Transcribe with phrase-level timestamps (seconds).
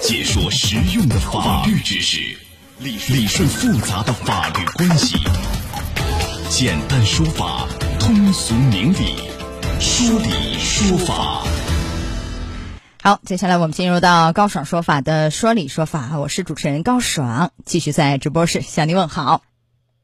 [0.00, 2.18] 解说实用的法律知识，
[2.78, 5.18] 理理顺复杂的法律关系，
[6.48, 7.68] 简单说法，
[7.98, 9.16] 通俗明理，
[9.78, 11.42] 说理说法。
[13.02, 19.42] 好，接下来我们进入到高爽说法的说理说法，我是主持人高爽，继续在直播室向您问好。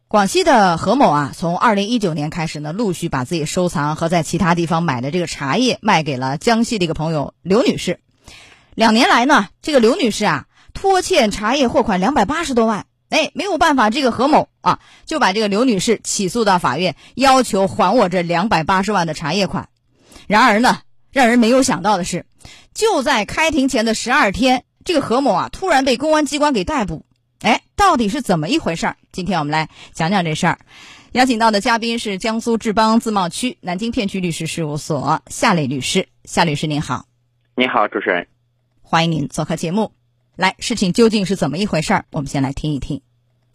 [0.09, 7.99] 广西的何某啊，从二零一九年开始呢，陆续把自己收藏和在其他地方买的这个茶叶卖给了江西的一个朋友刘女士。
[8.77, 19.71] 两年来呢，这个刘女士啊，拖欠茶叶货款两百八十多万，哎，没有办法，这个何某啊，就把这个刘女士起诉到法院，要求还我这两百八十万的茶叶款。
[20.27, 22.27] 然而呢，让人没有想到的是，
[22.75, 27.07] 就在开庭前的十二天，这个何某啊，突然被公安机关给逮捕。
[27.41, 28.97] 哎，到底是怎么一回事儿？
[29.11, 30.59] 今天我们来讲讲这事儿。
[31.13, 36.09] 邀请到的嘉宾是江苏志邦自贸区南京片区律师事务所夏磊律师。
[36.25, 37.07] 夏律师您好，
[37.55, 38.29] 你好，主持人，
[38.89, 39.91] 欢迎您做客节目。
[40.37, 42.05] 来，事情究竟是怎么一回事儿？
[42.13, 43.03] 我们先来听一听。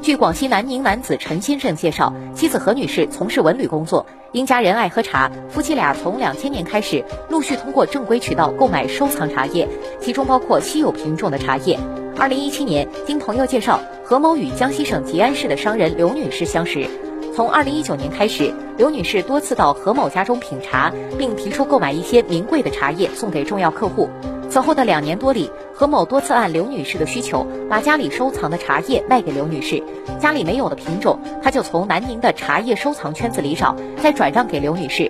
[0.04, 9.70] 据广西南宁男子陈先生介绍，妻子何女士从事文旅工作，因家人爱喝茶，夫妻俩从两千年开始陆续通过正规渠道购买收藏茶叶，
[10.02, 11.80] 其中包括稀有品种的茶叶。
[12.18, 16.86] 二零一七年，经朋友介绍，何某与江西省吉安市的商人刘女士相识。
[17.34, 24.10] 从二零一九年开始，刘女士多次到何某家中品茶，并提出购买一些名贵的茶叶送给重要客户。
[24.52, 29.82] 此后的两年多里，何某多次按刘女士的需求，把家里收藏的茶叶卖给刘女士。
[30.20, 35.10] 家里没有的品种，他就从南宁的茶叶收藏圈子里找，再转让给刘女士。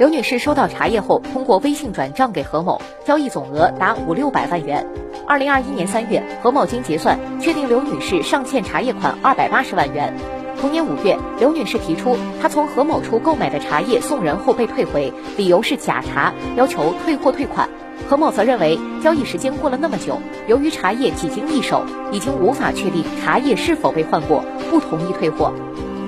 [0.00, 4.84] 刘女士收到茶叶后，通过微信转账给何某，交易总额达五六百万元。
[5.28, 10.12] 二零二一年三月，何某经结算，确定刘女士尚欠茶叶款二百八十万元。
[10.60, 17.68] 同年五月，刘女士提出，她从何某处购买的茶叶送人后被退回，理由是假茶，要求退货退款。
[18.08, 25.52] 何某则认为，交易时间过了那么久，由于茶叶几经易手，已经无法确定茶叶是否被换过，不同意退货。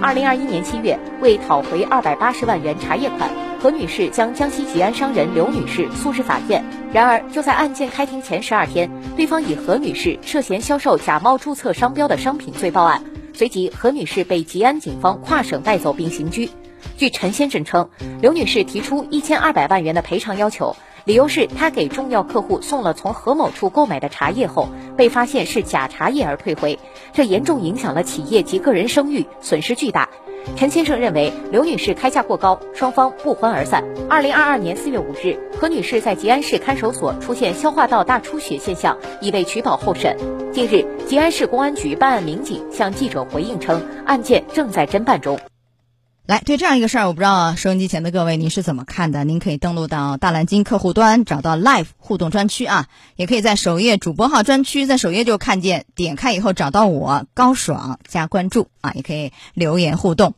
[0.00, 3.28] 二零二一年七月，为讨回二百八十万元茶叶款。
[3.60, 13.02] 何女士将江西吉安商人刘女士诉至法院，然而就在案件开庭前十二天，对方以何女士涉嫌销售假冒注册商标的商品罪报案，
[13.34, 16.48] 随即何女士被吉安警方跨省带走并刑拘。
[16.96, 17.88] 据陈先生称，
[18.20, 20.76] 刘女士提出一千二百万元的赔偿要求，
[21.08, 26.78] 理由是他给重要客户送了从何某处购买的茶叶后，被发现是假茶叶而退回，
[27.14, 30.10] 这严重影响了企业及个人声誉，损失巨大。
[30.54, 33.82] 陈先生认为刘女士开价过高，双方不欢而散。
[34.10, 40.14] 二零二二年四月五日，何女士在吉安市看守所出现消化道大出血现象，已被取保候审。
[40.52, 45.38] 近日，吉安市公安局办案民警向记者回应称，案件正在侦办中。
[46.28, 49.24] 来，对这样一个事儿，我不知道收音机前的各位您是怎么看的？
[49.24, 52.84] 您可以登录到大蓝鲸客户端，找到 Live 互动专区啊，
[53.16, 60.34] 也可以在首页主播号专区，在首页就看见，点开以后找到我高爽加关注啊，也可以留言互动。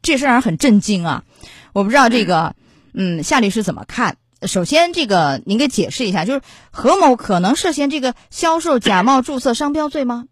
[0.00, 1.24] 这事儿很震惊啊！
[1.72, 2.54] 我不知道这个，
[2.94, 4.18] 嗯，夏律师怎么看？
[4.42, 10.26] 首先，这个您给解释一下，就是何某可能涉嫌这个销售假冒注册商标罪吗？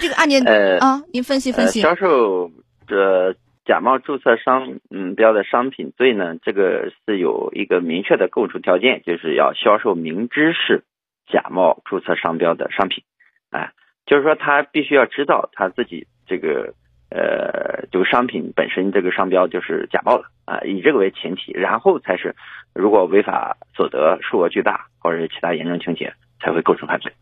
[0.00, 1.82] 这个案件呃啊，您分析分析。
[1.82, 2.50] 销售
[2.88, 3.36] 这。
[3.64, 10.84] 假冒注册商嗯标的商品罪呢，这个是有一个明确的构成条件，就是要销售明知是
[11.26, 13.04] 假冒注册商标的商品，
[13.50, 13.72] 啊，
[14.04, 16.74] 就是说他必须要知道他自己这个
[17.10, 22.36] 呃这个商品本身这个商标就是假冒的啊，以这个为前提，然后才是
[22.74, 27.12] 如果违法所得数额巨大或者是其他严重情节才会构成犯罪。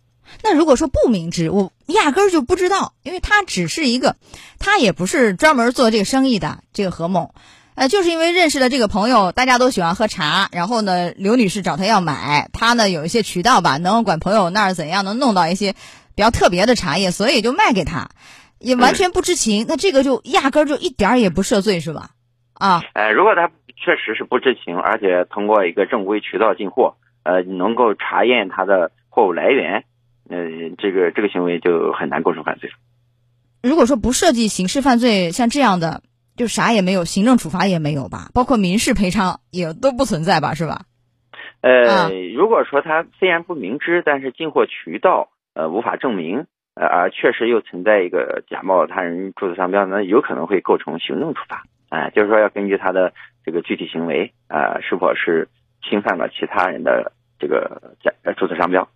[0.43, 4.16] 那如果说不明知，我压根儿就不知道，因为他只是一个，
[4.59, 6.59] 他也不是专门做这个生意的。
[6.72, 7.34] 这个何某，
[7.75, 15.75] 呃，就是因为认识了这个朋友，大家都喜欢喝茶，然后呢，刘女士找他要买，他呢有一些渠道吧，能管朋友那儿怎样能弄到一些
[16.15, 18.09] 比较特别的茶叶，所以就卖给他，
[18.59, 19.66] 也完全不知情。
[19.69, 22.11] 那这个就压根儿就一点儿也不涉罪，是吧？
[22.55, 29.84] 啊，呃，如果他确实是不知情，而且通过一个正规渠道进货，呃，能够查验他的货物来源。
[30.32, 32.70] 呃，这个这个行为就很难构成犯罪。
[33.62, 36.02] 如果说不涉及刑事犯罪，像这样的
[36.37, 40.87] 就啥也没有，行政处罚也没有吧，包括民事赔偿也都不存在吧，是吧？
[41.61, 51.64] 呃，如果说他虽然不明知，但是进货渠道呃无法证明，呃而确实又存在一个假冒他人注册商标，那有可能会构成行政处罚。
[51.90, 53.12] 哎，就是说要根据他的
[53.44, 55.49] 这个具体行为啊，是否是
[55.88, 58.88] 侵犯了其他人的这个假注册商标。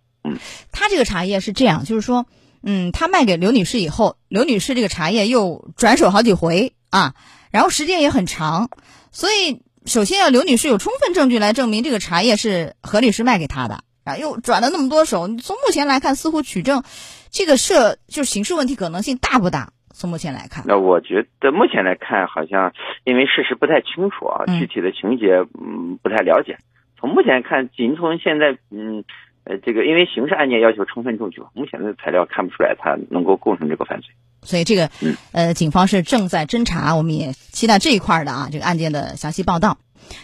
[0.71, 2.25] 他这个茶叶是这样，就是说，
[2.63, 7.13] 嗯，他卖给刘女士以后，刘女士这个茶叶又转手好几回啊，
[7.51, 8.69] 然后时间也很长，
[9.11, 16.83] 所以首先要刘女士有充分证据来证明这个茶叶是何律师卖给她的，啊，又转了那么多手，从目前来看，似乎取证
[17.31, 19.71] 这个涉就是刑事问题可能性大不大？
[19.99, 22.71] 从目前来看，那我觉得目前来看，好像
[23.03, 26.59] 因为事实不太清楚啊，嗯具体的情节嗯不太了解。
[26.99, 29.03] 从目前看，仅从现在嗯
[29.47, 34.09] 呃这个，因为刑事案件要求充分证据，目前的材料看不出来他能够构成这个犯罪。
[34.41, 39.77] 所以这个嗯呃，警方是正在侦查，我们也期待这一块儿的啊，这个案件的详细报道。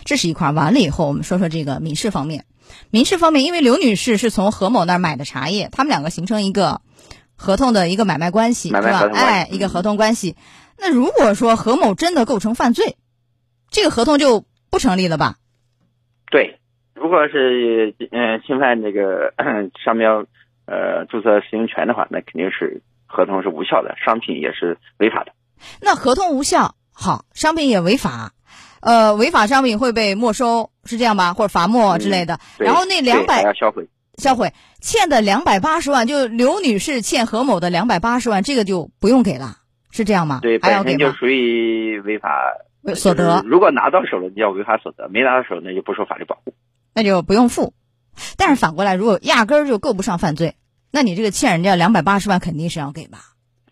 [0.05, 2.45] 这是一块儿，完了以后，我们说说这个民事方面。
[2.89, 6.81] 民事方面，因为刘女士是从何某那儿买的茶叶，他们两个形成一个
[7.35, 10.35] 合同的一个买卖关系，是吧哎，一个嗯合同关系。
[10.77, 12.97] 那如果说何某真的构成犯罪，
[13.69, 15.35] 这个合同就不成立了吧？
[16.31, 16.59] 对，
[17.03, 19.33] 如果是嗯、呃侵犯这个
[19.83, 20.23] 商标
[20.65, 25.33] 呃注册使用权的话，那肯定是合同是无效的，商品也是违法的。
[25.81, 28.31] 那合同无效，好，商品也违法，
[28.81, 31.33] 呃，违法商品会被没收，是这样吧？
[31.33, 32.39] 或者罚没之类的。
[32.57, 33.85] 对然后那两百要销毁。
[34.15, 39.57] 销毁欠的两百八十万，就刘女士欠何某的两百八十万，这个就不用给了，
[39.91, 40.39] 是这样吗？
[40.41, 40.97] 对，还要给吗？
[40.99, 42.29] 本身就属于违法
[42.95, 46.53] 所得如果拿到手了，就叫违法所得；没拿到手，那就不受法律保护。
[46.93, 47.73] 那就不用付。
[48.37, 50.55] 但是反过来，如果压根儿就够不上犯罪，
[50.91, 53.19] 那你这个欠人家两百八十万肯定是要给吧？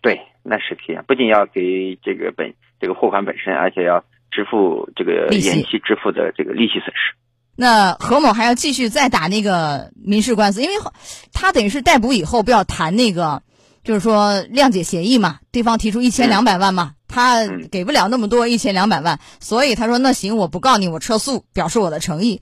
[0.00, 4.00] 对，那是这样，不仅要给这个本这个货款本身，而且要
[4.32, 7.14] 支付这个延期支付的这个利息损失。
[7.54, 10.74] 那何某还要继续再打那个民事官司，因为
[11.32, 13.42] 他等于是逮捕以后不要谈那个，
[13.84, 22.40] 就是说谅解协议嘛，对方提出一千两百万嘛，他嗯给不了那么多一千两百万，所以他说那行，我不告你，我撤诉，表示我的诚意。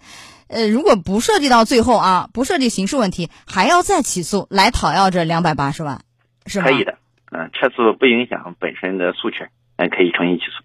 [0.51, 6.03] 呃，如果不涉及到最后啊，不涉及刑事问题，还要再起诉来讨要这两百八十万，
[6.45, 6.67] 是吗？
[6.67, 6.99] 可以的，
[7.31, 10.65] 嗯，撤诉不影响本身的诉权，嗯，可以重新起诉。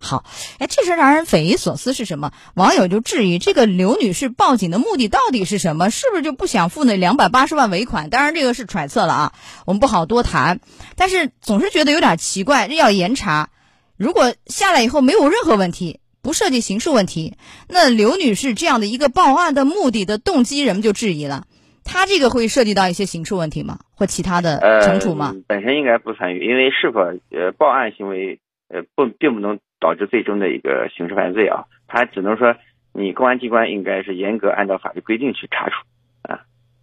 [0.00, 0.24] 好，
[0.58, 2.32] 哎，这事儿让人匪夷所思是什么？
[2.54, 5.90] 网友就质疑这个刘女士报警的目的到底是什么？
[5.90, 8.10] 是不是就不想付那两百八十万尾款？
[8.10, 9.32] 当然这个是揣测了啊，
[9.66, 10.60] 我们不好多谈。
[10.96, 13.48] 但是总是觉得有点奇怪，要严查。
[13.96, 17.36] 如果下来以后没有任何问题，不涉及刑事问题，
[17.68, 21.46] 那刘女士这样的一个报案的目的的动机，人们就质疑了。
[21.84, 23.78] 她这个会涉及到一些刑事问题吗？
[23.94, 25.34] 或其他的呃，惩处吗？
[25.46, 27.00] 本身应该不参与，因为是否
[27.34, 32.56] 呃报案行为呃不并不能导致最终的一个刑事犯罪啊，它只能说
[32.92, 35.74] 你公安机关应该是严格按照法律规定去查处
[36.22, 36.40] 啊。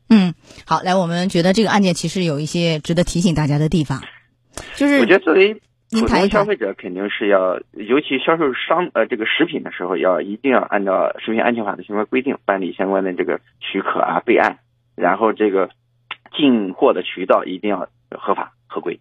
[0.09, 0.33] 嗯，
[0.65, 4.01] 好，来，我们觉得这个案件其实有一些值得提醒大家的地方，
[4.75, 5.61] 就是我觉得作为
[6.01, 14.59] 普通消费者，肯定是要，尤其销售商呃这个食品的时候，要一定要按照食品安全法的相关规定办理相关的这个许可啊备案，
[14.95, 15.69] 然后这个
[16.37, 18.99] 进货的渠道一定要合法合规。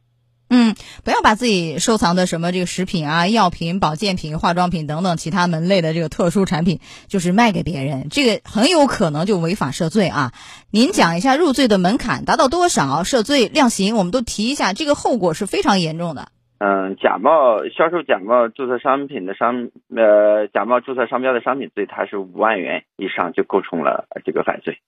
[0.51, 0.75] 嗯，
[1.05, 10.33] 不要把自己收藏的什么这个食品啊、药品、保健品、化妆品等等其他门类的这个特殊产品，就是卖给别人，这个很有可能就违法涉罪啊。
[10.71, 16.29] 您讲一下入罪的门槛达到多少，涉罪量刑，我们都提一下，这个后果是非常严重的。
[16.59, 24.79] 嗯，假冒销售假冒注册商品的商呃假冒注册商标的商品罪，它是五万元以上就构成了这个犯罪。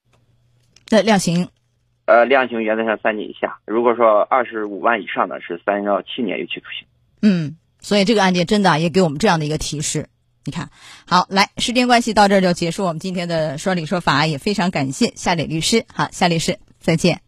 [0.89, 1.49] 那量刑，
[2.07, 6.87] 呃，量刑原则上三年以下，如果说二十五万以上的是三到七年有期徒刑。
[7.21, 10.09] 嗯，所以这个案件真的啊也给我们这样的一个提示。
[10.45, 10.71] 你看，
[11.09, 15.85] 好，来，时间关系到这儿就结束我们今天的说理说法，也非常感谢夏磊律师。
[15.93, 17.21] 好，夏律师，再见。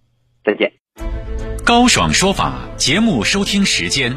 [0.45, 0.73] 再见。
[1.67, 4.17] 高爽说法节目收听时间：